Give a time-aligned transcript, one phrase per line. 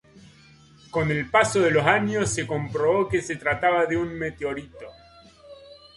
[0.89, 4.87] Con el paso de los años se comprobó que se trataba de un meteorito.